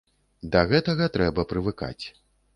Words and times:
Да 0.55 0.63
гэтага 0.71 1.11
трэба 1.19 1.47
прывыкаць. 1.53 2.05